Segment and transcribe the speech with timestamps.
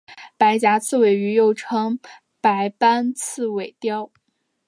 [0.35, 1.99] 白颊刺尾鱼又称
[2.41, 4.11] 白斑刺尾鲷。